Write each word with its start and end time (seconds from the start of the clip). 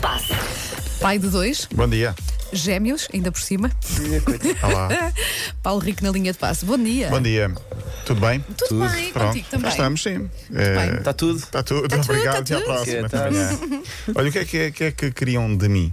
passe. 0.00 0.32
Pai 1.00 1.18
de 1.18 1.28
dois, 1.28 1.68
Bom 1.74 1.88
dia. 1.88 2.14
gêmeos, 2.52 3.08
ainda 3.12 3.30
por 3.30 3.40
cima. 3.40 3.70
Olá. 4.62 4.88
Paulo 5.62 5.80
Rico 5.80 6.02
na 6.02 6.10
linha 6.10 6.32
de 6.32 6.38
passe. 6.38 6.64
Bom 6.64 6.78
dia. 6.78 7.08
Bom 7.08 7.20
dia. 7.20 7.52
Tudo 8.04 8.20
bem? 8.20 8.40
Tudo, 8.68 8.86
bem, 8.88 9.12
Pronto. 9.12 9.26
contigo 9.28 9.46
também. 9.50 9.64
Cá 9.64 9.68
estamos, 9.70 10.02
sim. 10.02 10.30
bem. 10.50 10.94
Está 10.98 11.12
tudo. 11.12 11.38
Está 11.38 11.62
tudo. 11.62 11.88
Tá 11.88 11.98
tudo, 11.98 12.10
Obrigado. 12.12 12.34
tá 12.34 12.40
Até 12.40 12.54
à 12.54 12.58
tudo. 12.58 12.64
próxima. 12.66 13.08
Que 13.08 13.16
Até 13.16 13.28
amanhã. 13.28 13.82
Olha, 14.14 14.28
o 14.28 14.32
que 14.32 14.38
é 14.38 14.44
que, 14.44 14.56
é, 14.58 14.70
que 14.70 14.84
é 14.84 14.90
que 14.92 15.10
queriam 15.10 15.56
de 15.56 15.68
mim? 15.68 15.92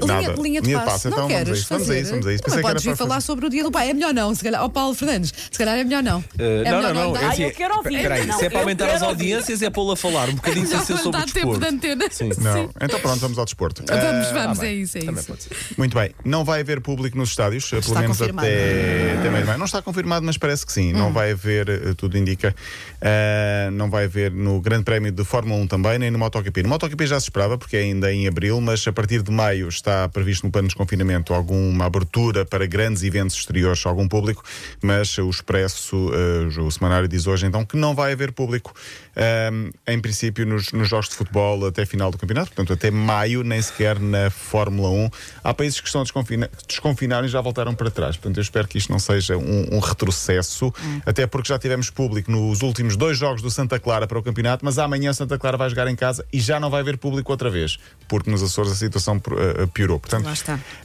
Linha, 0.00 0.34
linha 0.38 0.60
de 0.62 0.72
passe. 0.74 1.08
Então 1.08 1.20
não 1.20 1.28
vamos 1.28 1.34
a 1.34 1.44
queres 1.44 1.58
isso. 1.58 1.68
Vamos 1.68 1.84
a 1.84 1.86
fazer? 1.86 2.00
isso. 2.00 2.10
Vamos 2.10 2.26
a 2.26 2.32
isso. 2.34 2.42
Também 2.42 2.62
podes 2.62 2.84
vir 2.84 2.96
falar 2.96 3.14
fazer- 3.16 3.26
sobre 3.26 3.46
o 3.46 3.48
dia 3.50 3.62
do 3.62 3.70
pai. 3.70 3.90
É 3.90 3.94
melhor 3.94 4.12
não, 4.14 4.34
se 4.34 4.42
calhar. 4.42 4.62
Ó 4.62 4.68
Paulo 4.68 4.94
Fernandes, 4.94 5.32
se 5.50 5.58
calhar 5.58 5.76
é 5.78 5.84
melhor 5.84 6.02
não. 6.02 6.18
Uh, 6.20 6.24
é 6.38 6.70
não, 6.70 6.76
melhor 6.78 6.94
não, 6.94 7.12
não. 7.12 7.16
é 7.16 7.24
Ah, 7.24 7.28
assim, 7.30 7.42
eu 7.44 7.50
quero 7.52 7.76
ouvir. 7.76 8.02
Peraí, 8.02 8.26
Não, 8.26 8.38
se 8.38 8.46
é 8.46 8.50
para 8.50 8.60
aumentar 8.60 8.90
as 8.90 9.02
audiências, 9.02 9.62
é 9.62 9.70
pô-lo 9.70 9.92
a 9.92 9.96
falar 9.96 10.28
um 10.28 10.34
bocadinho 10.34 10.66
sem 10.66 10.78
ser 10.80 10.92
Não 10.94 10.98
sobre 11.02 11.18
dá 11.20 11.24
o 11.24 11.30
tempo 11.32 11.52
de 11.54 11.60
desporto. 11.60 11.74
antena. 11.74 12.04
Sim. 12.10 12.30
Não. 12.38 12.70
Então 12.80 13.00
pronto, 13.00 13.18
vamos 13.20 13.38
ao 13.38 13.44
desporto. 13.44 13.82
Vamos, 13.86 14.04
Ah, 14.28 14.32
vamos, 14.32 14.58
bem. 14.58 14.68
é 14.68 14.72
isso, 14.74 14.98
é 14.98 15.00
Também 15.02 15.14
isso. 15.16 15.26
pode 15.28 15.42
ser. 15.44 15.50
Muito 15.78 15.94
bem, 15.96 16.10
não 16.24 16.44
vai 16.44 16.60
haver 16.60 16.80
público 16.80 17.16
nos 17.16 17.30
estádios, 17.30 17.68
pelo 17.68 17.80
Está 17.80 18.00
menos 18.00 18.20
até, 18.20 18.32
meio. 18.32 19.58
Não 19.58 19.64
está 19.66 19.80
confirmado, 19.82 20.24
mas 20.26 20.36
parece 20.36 20.66
que 20.66 20.72
sim. 20.72 20.92
Não 20.92 21.12
vai 21.12 21.32
haver, 21.32 21.68
eh, 21.68 21.94
tudo 21.96 22.16
indica, 22.18 22.54
eh, 23.00 23.68
não 23.72 23.88
vai 23.90 24.04
haver 24.04 24.30
no 24.32 24.60
Grande 24.60 24.84
Prémio 24.84 25.12
de 25.12 25.24
Fórmula 25.24 25.60
1 25.62 25.66
também, 25.66 25.98
nem 25.98 26.10
no 26.10 26.18
MotoGP. 26.18 26.62
No 26.62 26.68
MotoGP 26.68 27.06
já 27.06 27.18
se 27.20 27.26
esperava, 27.26 27.56
porque 27.58 27.76
é 27.76 27.80
ainda 27.80 28.12
em 28.12 28.26
abril, 28.26 28.60
mas 28.60 28.86
a 28.86 28.92
partir 28.92 29.22
de 29.22 29.30
maio 29.30 29.68
está 29.84 30.08
previsto 30.08 30.44
no 30.44 30.50
plano 30.50 30.66
de 30.66 30.74
desconfinamento 30.74 31.34
alguma 31.34 31.84
abertura 31.84 32.46
para 32.46 32.64
grandes 32.66 33.02
eventos 33.02 33.36
exteriores, 33.36 33.84
algum 33.84 34.08
público, 34.08 34.42
mas 34.82 35.16
o 35.18 35.28
Expresso, 35.28 36.10
eh, 36.14 36.60
o 36.60 36.70
semanário 36.70 37.06
diz 37.06 37.26
hoje 37.26 37.46
então 37.46 37.64
que 37.64 37.76
não 37.76 37.94
vai 37.94 38.12
haver 38.12 38.32
público, 38.32 38.74
eh, 39.14 39.50
em 39.86 40.00
princípio, 40.00 40.46
nos, 40.46 40.72
nos 40.72 40.88
jogos 40.88 41.10
de 41.10 41.14
futebol 41.16 41.66
até 41.66 41.84
final 41.84 42.10
do 42.10 42.16
campeonato, 42.16 42.48
portanto 42.52 42.72
até 42.72 42.90
maio, 42.90 43.42
nem 43.44 43.60
sequer 43.60 43.98
na 44.00 44.30
Fórmula 44.30 44.88
1. 44.88 45.10
Há 45.42 45.52
países 45.52 45.80
que 45.80 45.86
estão 45.86 46.00
a 46.00 46.04
desconfina- 46.04 46.50
desconfinar 46.66 47.24
e 47.24 47.28
já 47.28 47.40
voltaram 47.40 47.74
para 47.74 47.90
trás, 47.90 48.16
portanto 48.16 48.38
eu 48.38 48.42
espero 48.42 48.66
que 48.66 48.78
isto 48.78 48.90
não 48.90 48.98
seja 48.98 49.36
um, 49.36 49.76
um 49.76 49.78
retrocesso, 49.80 50.72
até 51.04 51.26
porque 51.26 51.48
já 51.48 51.58
tivemos 51.58 51.90
público 51.90 52.30
nos 52.30 52.62
últimos 52.62 52.96
dois 52.96 53.18
jogos 53.18 53.42
do 53.42 53.50
Santa 53.50 53.78
Clara 53.78 54.06
para 54.06 54.18
o 54.18 54.22
campeonato, 54.22 54.64
mas 54.64 54.78
amanhã 54.78 55.12
Santa 55.12 55.38
Clara 55.38 55.56
vai 55.58 55.68
jogar 55.68 55.88
em 55.88 55.96
casa 55.96 56.24
e 56.32 56.40
já 56.40 56.58
não 56.58 56.70
vai 56.70 56.80
haver 56.80 56.96
público 56.96 57.30
outra 57.30 57.50
vez, 57.50 57.78
porque 58.08 58.30
nos 58.30 58.42
Açores 58.42 58.72
a 58.72 58.74
situação 58.74 59.16
eh, 59.16 59.66
piorou. 59.72 59.98
Portanto, 60.00 60.24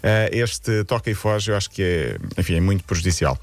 eh, 0.04 0.30
este 0.34 0.84
toca 0.84 1.10
e 1.10 1.14
foge, 1.14 1.52
eu 1.52 1.56
acho 1.56 1.70
que 1.70 1.82
é, 1.82 2.18
enfim, 2.38 2.56
é 2.56 2.62
muito 2.62 2.84
prejudicial. 2.84 3.40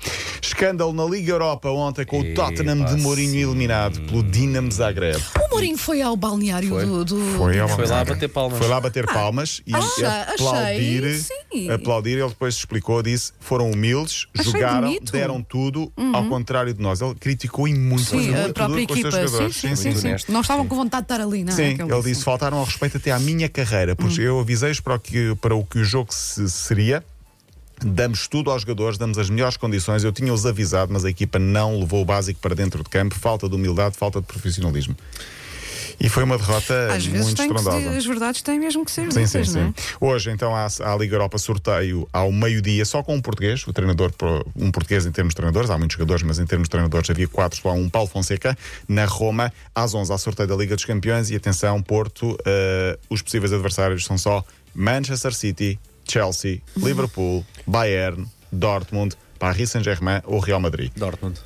Escândalo 0.56 0.90
na 0.94 1.04
Liga 1.04 1.32
Europa 1.32 1.68
ontem 1.68 2.06
com 2.06 2.18
o 2.18 2.34
Tottenham 2.34 2.82
de 2.86 2.96
Mourinho 2.96 3.30
sim. 3.32 3.42
eliminado 3.42 4.00
pelo 4.06 4.22
Dinamo 4.22 4.72
Zagreb. 4.72 5.20
O 5.44 5.50
Mourinho 5.50 5.76
foi 5.76 6.00
ao 6.00 6.16
balneário 6.16 6.70
Foi. 6.70 6.86
do. 6.86 7.04
do 7.04 7.20
Foi 7.36 7.58
ao 7.60 7.68
Foi 7.68 7.84
lá 7.84 7.98
Zagreb. 7.98 8.14
bater 8.14 8.28
palmas. 8.30 8.58
Foi 8.58 8.66
lá 8.68 8.80
bater 8.80 9.06
palmas 9.06 9.60
e 9.66 9.74
achei- 9.76 10.04
aplaudir. 10.06 11.04
achei, 11.04 11.18
sim. 11.52 11.70
Aplaudir, 11.70 12.12
ele 12.18 12.28
depois 12.30 12.54
explicou, 12.54 13.02
disse: 13.02 13.32
foram 13.38 13.70
humildes, 13.70 14.26
Achei 14.36 14.50
jogaram, 14.52 14.88
bonito. 14.88 15.12
deram 15.12 15.42
tudo, 15.42 15.92
ao 16.14 16.24
contrário 16.26 16.72
de 16.72 16.80
nós. 16.80 17.02
Ele 17.02 17.14
criticou 17.16 17.68
e 17.68 17.74
muito, 17.74 18.04
Sim, 18.04 18.30
muito 18.30 18.50
a 18.50 18.54
própria 18.54 18.68
duro 18.68 18.86
com 18.86 18.94
os 18.94 19.00
seus 19.00 19.14
equipa. 19.34 19.52
Sim, 19.52 19.52
sim, 19.52 19.76
sim. 19.76 19.92
Sim. 20.00 20.08
honesto. 20.08 20.32
Não 20.32 20.40
estavam 20.40 20.66
com 20.66 20.74
vontade 20.74 21.06
de 21.06 21.12
estar 21.12 21.22
ali, 21.22 21.44
não 21.44 21.52
é? 21.52 21.56
Sim, 21.56 21.74
Aquele 21.74 21.92
ele 21.92 22.02
disse: 22.02 22.24
faltaram 22.24 22.56
ao 22.56 22.64
respeito 22.64 22.96
até 22.96 23.10
à 23.12 23.18
minha 23.18 23.48
carreira, 23.50 23.94
porque 23.94 24.22
eu 24.22 24.40
avisei-os 24.40 24.80
para, 24.80 24.94
o 24.94 24.98
que- 24.98 25.34
para 25.38 25.54
o 25.54 25.66
que 25.66 25.80
o 25.80 25.84
jogo 25.84 26.14
se- 26.14 26.48
seria. 26.48 27.04
Damos 27.84 28.26
tudo 28.26 28.50
aos 28.50 28.62
jogadores, 28.62 28.96
damos 28.98 29.18
as 29.18 29.28
melhores 29.28 29.56
condições. 29.56 30.02
Eu 30.02 30.12
tinha-os 30.12 30.46
avisado, 30.46 30.92
mas 30.92 31.04
a 31.04 31.10
equipa 31.10 31.38
não 31.38 31.78
levou 31.78 32.02
o 32.02 32.04
básico 32.04 32.40
para 32.40 32.54
dentro 32.54 32.82
de 32.82 32.88
campo. 32.88 33.14
Falta 33.14 33.48
de 33.48 33.54
humildade, 33.54 33.96
falta 33.96 34.20
de 34.20 34.26
profissionalismo. 34.26 34.96
E 35.98 36.10
foi 36.10 36.24
uma 36.24 36.36
derrota 36.36 36.92
Às 36.92 37.06
vezes 37.06 37.24
muito 37.26 37.40
estrondosa. 37.40 37.90
as 37.90 38.04
verdades 38.04 38.42
têm 38.42 38.58
mesmo 38.60 38.84
que 38.84 38.90
ser 38.90 39.10
Sim, 39.10 39.26
sim, 39.26 39.38
ditas, 39.40 39.54
não 39.54 39.68
sim. 39.68 39.74
é? 39.78 40.04
Hoje, 40.04 40.30
então, 40.30 40.54
há, 40.54 40.66
há 40.80 40.92
a 40.92 40.96
Liga 40.96 41.14
Europa 41.14 41.38
sorteio 41.38 42.06
ao 42.12 42.30
meio-dia, 42.30 42.84
só 42.84 43.02
com 43.02 43.14
um 43.14 43.22
português, 43.22 43.66
o 43.66 43.72
treinador, 43.72 44.12
um 44.54 44.70
português 44.70 45.06
em 45.06 45.10
termos 45.10 45.32
de 45.32 45.36
treinadores, 45.36 45.70
há 45.70 45.78
muitos 45.78 45.94
jogadores, 45.96 46.22
mas 46.22 46.38
em 46.38 46.44
termos 46.44 46.66
de 46.66 46.70
treinadores 46.70 47.08
havia 47.08 47.26
quatro, 47.26 47.58
só 47.58 47.72
um 47.72 47.88
Paulo 47.88 48.08
Fonseca, 48.08 48.56
na 48.86 49.06
Roma, 49.06 49.50
às 49.74 49.94
11 49.94 50.12
há 50.12 50.18
sorteio 50.18 50.46
da 50.46 50.54
Liga 50.56 50.74
dos 50.74 50.84
Campeões 50.84 51.30
e 51.30 51.36
atenção, 51.36 51.80
Porto, 51.82 52.36
eh, 52.44 52.98
os 53.08 53.22
possíveis 53.22 53.52
adversários 53.54 54.04
são 54.04 54.18
só 54.18 54.44
Manchester 54.74 55.32
City, 55.32 55.78
Chelsea, 56.06 56.60
Liverpool, 56.76 57.44
Bayern, 57.66 58.26
Dortmund, 58.52 59.16
Paris 59.38 59.70
Saint-Germain 59.70 60.20
ou 60.24 60.38
Real 60.40 60.60
Madrid. 60.60 60.90
Dortmund. 60.96 61.38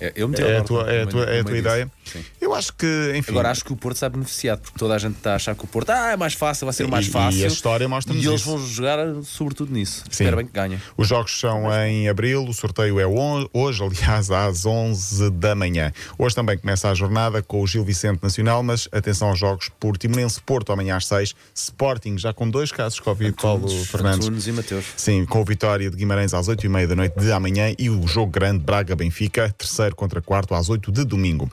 É, 0.00 0.12
Eu 0.16 0.28
meti 0.28 0.42
É 0.42 0.56
a 0.56 0.62
Dortmund 0.62 0.66
tua, 0.84 0.92
é 0.92 1.02
a 1.02 1.06
tua, 1.06 1.24
é 1.24 1.40
a 1.40 1.44
tua 1.44 1.58
ideia? 1.58 1.90
Sim. 2.04 2.24
Eu 2.52 2.58
acho 2.58 2.72
que, 2.74 3.12
enfim. 3.16 3.30
Agora 3.32 3.50
acho 3.50 3.64
que 3.64 3.72
o 3.72 3.76
Porto 3.76 3.96
está 3.96 4.08
beneficiado, 4.08 4.60
porque 4.60 4.78
toda 4.78 4.94
a 4.94 4.98
gente 4.98 5.16
está 5.16 5.32
a 5.32 5.36
achar 5.36 5.54
que 5.54 5.64
o 5.64 5.66
Porto 5.66 5.88
ah, 5.90 6.12
é 6.12 6.16
mais 6.16 6.34
fácil, 6.34 6.66
vai 6.66 6.74
ser 6.74 6.86
mais 6.86 7.06
E- 7.06 7.08
e 7.08 7.12
fácil. 7.12 7.44
a 7.44 7.46
história 7.48 7.88
mostra-nos 7.88 8.22
E 8.22 8.28
eles 8.28 8.40
isso. 8.42 8.50
vão 8.50 8.66
jogar 8.66 8.98
sobretudo 9.24 9.72
nisso. 9.72 10.00
Sim. 10.04 10.24
Espero 10.24 10.36
bem 10.36 10.46
que 10.46 10.52
ganhem. 10.52 10.80
Os 10.96 11.08
jogos 11.08 11.38
são 11.38 11.62
em 11.86 12.08
abril, 12.08 12.44
o 12.44 12.52
sorteio 12.52 13.00
é 13.00 13.06
hoje, 13.06 13.82
aliás, 13.82 14.30
às 14.30 14.66
11 14.66 15.30
da 15.30 15.54
manhã. 15.54 15.92
Hoje 16.18 16.34
também 16.34 16.58
começa 16.58 16.90
a 16.90 16.94
jornada 16.94 17.42
com 17.42 17.62
o 17.62 17.66
Gil 17.66 17.84
Vicente 17.84 18.22
Nacional, 18.22 18.62
mas 18.62 18.86
atenção 18.92 19.28
aos 19.28 19.38
jogos 19.38 19.70
por 19.80 19.96
Timonense 19.96 20.40
Porto 20.42 20.72
amanhã 20.72 20.96
às 20.96 21.06
6, 21.06 21.34
Sporting 21.54 22.18
já 22.18 22.32
com 22.34 22.48
dois 22.50 22.70
casos 22.70 22.96
de 22.96 23.02
Covid, 23.02 23.32
Paulo 23.40 23.64
Antunes, 23.66 23.86
Fernandes. 23.88 24.26
Antunes 24.26 24.46
e 24.46 24.52
Mateus. 24.52 24.84
Sim, 24.96 25.24
com 25.24 25.40
o 25.40 25.44
Vitória 25.44 25.90
de 25.90 25.96
Guimarães 25.96 26.34
às 26.34 26.48
8h30 26.48 26.86
da 26.86 26.96
noite 26.96 27.18
de 27.18 27.32
amanhã 27.32 27.74
e 27.78 27.88
o 27.88 28.06
jogo 28.06 28.30
grande 28.30 28.58
Braga-Benfica, 28.64 29.54
terceiro 29.56 29.96
contra 29.96 30.20
quarto 30.20 30.54
às 30.54 30.68
8 30.68 30.92
de 30.92 31.04
domingo. 31.04 31.50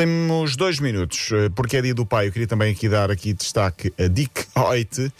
Temos 0.00 0.56
dois 0.56 0.80
minutos, 0.80 1.28
eh, 1.30 1.50
porque 1.54 1.76
é 1.76 1.82
dia 1.82 1.92
do 1.92 2.06
pai. 2.06 2.28
Eu 2.28 2.32
queria 2.32 2.48
também 2.48 2.72
aqui 2.72 2.88
dar 2.88 3.10
aqui 3.10 3.34
destaque 3.34 3.92
a 3.98 4.06
Dick 4.06 4.46
Hoyt. 4.56 5.12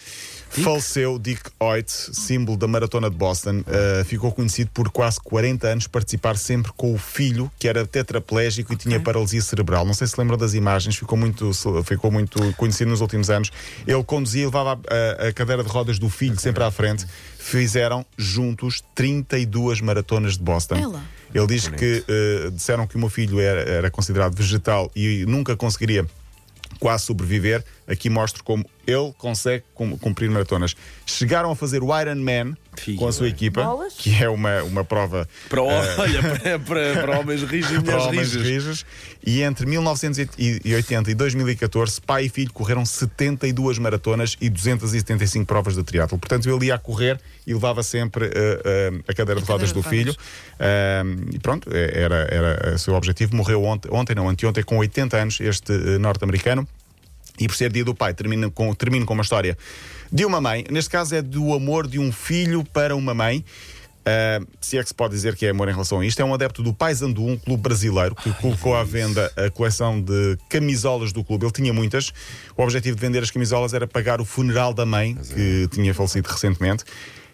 Faleceu 0.49 1.19
Dick 1.19 1.43
Hoyt, 1.61 1.91
símbolo 1.91 2.57
da 2.57 2.67
maratona 2.67 3.11
de 3.11 3.15
Boston. 3.15 3.63
Eh, 3.67 4.05
ficou 4.07 4.33
conhecido 4.33 4.71
por 4.73 4.89
quase 4.89 5.21
40 5.21 5.69
anos 5.69 5.87
participar 5.87 6.39
sempre 6.39 6.73
com 6.73 6.95
o 6.95 6.97
filho, 6.97 7.53
que 7.59 7.69
era 7.69 7.87
tetraplégico 7.87 8.73
e 8.73 8.77
tinha 8.77 8.99
paralisia 8.99 9.43
cerebral. 9.43 9.85
Não 9.85 9.93
sei 9.93 10.07
se 10.07 10.19
lembram 10.19 10.39
das 10.39 10.55
imagens, 10.55 10.97
ficou 10.97 11.19
muito, 11.19 11.51
ficou 11.85 12.11
muito 12.11 12.41
conhecido 12.55 12.91
nos 12.91 13.03
últimos 13.03 13.29
anos. 13.29 13.53
Ele 13.87 14.03
conduzia 14.03 14.45
e 14.45 14.47
levava 14.47 14.81
a, 14.89 15.29
a 15.29 15.33
cadeira 15.35 15.63
de 15.63 15.69
rodas 15.69 15.99
do 15.99 16.09
filho 16.09 16.41
sempre 16.41 16.65
à 16.65 16.71
frente. 16.71 17.05
Fizeram 17.39 18.03
juntos 18.17 18.83
32 18.95 19.83
maratonas 19.83 20.39
de 20.39 20.43
Boston. 20.43 20.89
Lá. 20.89 21.05
Ele 21.35 21.47
diz 21.47 21.69
que 21.69 22.05
eh, 22.09 22.51
disseram 22.53 22.87
que 22.87 22.97
o 22.97 22.99
meu 22.99 23.09
filho 23.09 23.39
era, 23.39 23.61
era 23.61 23.91
considerado 23.91 24.35
vegetal 24.35 24.91
e 24.97 25.25
nunca 25.27 25.57
conseguiria 25.57 26.07
quase 26.79 27.05
sobreviver. 27.05 27.65
Aqui 27.91 28.09
mostro 28.09 28.45
como 28.45 28.65
ele 28.87 29.13
consegue 29.19 29.65
cum- 29.75 29.97
cumprir 29.99 30.31
maratonas. 30.31 30.75
Chegaram 31.05 31.51
a 31.51 31.57
fazer 31.57 31.83
o 31.83 31.89
Ironman 32.01 32.57
com 32.97 33.07
a 33.09 33.13
sua 33.13 33.29
equipa, 33.29 33.63
Bolas. 33.63 33.95
que 33.95 34.15
é 34.23 34.29
uma, 34.29 34.63
uma 34.63 34.85
prova 34.85 35.29
Para, 35.49 35.63
o- 35.63 35.67
olha, 35.99 36.23
para, 36.23 36.59
para, 36.61 37.03
para 37.03 37.19
homens 37.21 37.43
rijos 37.43 37.71
e 37.73 37.75
para 37.83 37.99
mulheres 37.99 38.07
homens 38.07 38.33
rijas. 38.35 38.47
rijas. 38.65 38.87
E 39.27 39.43
entre 39.43 39.67
1980 39.67 41.11
e 41.11 41.15
2014, 41.15 42.01
pai 42.01 42.25
e 42.25 42.29
filho 42.29 42.53
correram 42.53 42.85
72 42.87 43.79
maratonas 43.79 44.37
e 44.41 44.49
275 44.49 45.45
provas 45.47 45.75
de 45.75 45.83
triatlo. 45.83 46.19
Portanto, 46.19 46.49
ele 46.49 46.67
ia 46.67 46.75
a 46.75 46.79
correr 46.79 47.21
e 47.47 47.53
levava 47.53 47.83
sempre 47.83 48.27
eh, 48.27 48.61
eh, 48.65 48.93
a 49.09 49.15
cadeira 49.15 49.41
de 49.41 49.47
rodas 49.47 49.73
do 49.73 49.83
filho. 49.83 50.15
Eh, 50.59 51.03
e 51.35 51.39
pronto, 51.39 51.69
eh, 51.73 51.91
era, 52.03 52.17
era 52.31 52.75
o 52.75 52.79
seu 52.79 52.95
objetivo. 52.95 53.35
Morreu 53.37 53.63
ontem, 53.65 53.89
ontem 53.93 54.15
não, 54.15 54.29
anteontem, 54.29 54.63
com 54.63 54.79
80 54.79 55.17
anos, 55.17 55.41
este 55.41 55.73
eh, 55.73 55.99
norte-americano. 55.99 56.67
E 57.41 57.49
por 57.49 57.57
ser 57.57 57.73
dia 57.73 57.85
do 57.85 57.95
pai, 57.95 58.15
termino 58.15 58.51
com, 58.51 58.73
termino 58.75 59.07
com 59.07 59.15
uma 59.15 59.23
história 59.23 59.57
de 60.13 60.25
uma 60.25 60.41
mãe. 60.41 60.65
Neste 60.71 60.91
caso 60.91 61.15
é 61.15 61.23
do 61.23 61.55
amor 61.55 61.87
de 61.87 61.99
um 61.99 62.13
filho 62.13 62.63
para 62.65 62.95
uma 62.95 63.15
mãe. 63.15 63.45
Ah, 64.05 64.41
se 64.61 64.79
é 64.79 64.83
que 64.83 64.89
se 64.89 64.95
pode 64.95 65.15
dizer 65.15 65.37
que 65.37 65.47
é 65.47 65.51
amor 65.51 65.69
em 65.69 65.73
relação 65.73 66.01
a 66.01 66.07
isto, 66.07 66.21
é 66.21 66.25
um 66.25 66.35
adepto 66.35 66.63
do 66.63 66.73
Paysandu, 66.73 67.25
um 67.25 67.37
clube 67.37 67.63
brasileiro 67.63 68.15
que 68.15 68.33
colocou 68.35 68.75
à 68.75 68.83
venda 68.83 69.31
a 69.37 69.51
coleção 69.51 70.01
de 70.01 70.39
camisolas 70.49 71.13
do 71.13 71.23
clube. 71.23 71.45
Ele 71.45 71.53
tinha 71.53 71.73
muitas. 71.73 72.13
O 72.57 72.63
objetivo 72.63 72.97
de 72.97 73.01
vender 73.01 73.23
as 73.23 73.31
camisolas 73.31 73.75
era 73.75 73.87
pagar 73.87 74.21
o 74.21 74.25
funeral 74.25 74.73
da 74.73 74.87
mãe, 74.87 75.17
que 75.35 75.69
tinha 75.71 75.95
falecido 75.95 76.29
recentemente. 76.29 76.85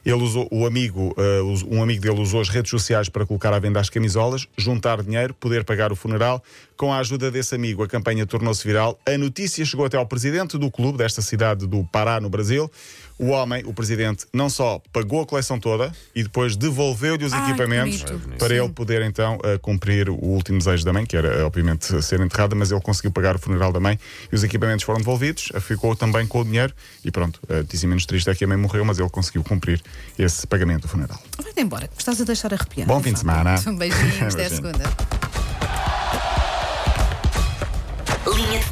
Ele 0.06 0.22
usou, 0.22 0.46
o 0.52 0.64
amigo, 0.64 1.12
ah, 1.18 1.42
us- 1.42 1.64
um 1.68 1.82
amigo 1.82 2.00
dele 2.00 2.20
usou 2.20 2.40
as 2.40 2.48
redes 2.48 2.70
sociais 2.70 3.08
para 3.08 3.26
colocar 3.26 3.52
à 3.52 3.58
venda 3.58 3.80
as 3.80 3.90
camisolas, 3.90 4.46
juntar 4.56 5.02
dinheiro, 5.02 5.34
poder 5.34 5.64
pagar 5.64 5.90
o 5.90 5.96
funeral. 5.96 6.40
Com 6.76 6.92
a 6.92 6.98
ajuda 6.98 7.30
desse 7.30 7.54
amigo, 7.54 7.82
a 7.82 7.88
campanha 7.88 8.24
tornou-se 8.26 8.64
viral. 8.64 8.98
A 9.04 9.18
notícia 9.18 9.64
chegou 9.64 9.84
até 9.86 9.96
ao 9.96 10.06
presidente 10.06 10.56
do 10.58 10.70
clube, 10.70 10.98
desta 10.98 11.20
cidade 11.22 11.66
do 11.66 11.82
Pará, 11.84 12.20
no 12.20 12.28
Brasil. 12.30 12.70
O 13.18 13.28
homem, 13.28 13.62
o 13.64 13.72
presidente, 13.72 14.26
não 14.30 14.50
só 14.50 14.78
pagou 14.92 15.22
a 15.22 15.26
coleção 15.26 15.58
toda 15.58 15.90
e 16.14 16.22
depois 16.22 16.54
devolveu-lhe 16.54 17.24
os 17.24 17.32
que 17.32 17.38
equipamentos 17.38 18.04
para 18.38 18.54
ele 18.54 18.68
poder 18.68 19.00
então 19.00 19.38
ah, 19.42 19.58
cumprir 19.58 20.10
o 20.10 20.14
último 20.22 20.58
desejo 20.58 20.84
da 20.84 20.92
mãe, 20.92 21.06
que 21.06 21.16
era 21.16 21.46
obviamente 21.46 22.02
ser 22.02 22.20
enterrada, 22.20 22.54
mas 22.54 22.70
ele 22.70 22.80
conseguiu 22.82 23.10
pagar 23.10 23.34
o 23.36 23.38
funeral 23.38 23.72
da 23.72 23.80
mãe 23.80 23.98
e 24.30 24.34
os 24.34 24.44
equipamentos 24.44 24.84
foram 24.84 24.98
devolvidos, 24.98 25.48
ah, 25.54 25.60
ficou 25.62 25.96
também 25.96 26.26
com 26.26 26.42
o 26.42 26.44
dinheiro 26.44 26.74
e 27.02 27.10
pronto. 27.10 27.40
A 27.48 27.54
notícia 27.54 27.88
menos 27.88 28.04
triste 28.04 28.28
é 28.28 28.34
que 28.34 28.44
a 28.44 28.46
mãe 28.46 28.58
morreu, 28.58 28.84
mas 28.84 28.98
ele 28.98 29.08
conseguiu 29.08 29.42
cumprir 29.42 29.80
esse 30.18 30.46
pagamento 30.46 30.82
do 30.82 30.88
funeral. 30.88 31.18
Vai-te 31.42 31.60
embora, 31.60 31.88
estás 31.98 32.20
a 32.20 32.24
deixar 32.24 32.52
arrepiar. 32.52 32.86
Bom 32.86 33.02
fim 33.02 33.12
de 33.12 33.18
semana. 33.20 33.54
Um 33.66 33.76
beijinho, 33.76 34.28
até 34.28 34.46
a 34.46 34.50
segunda. 34.50 34.84
Linha 38.34 38.58
de 38.58 38.64
passe. 38.64 38.70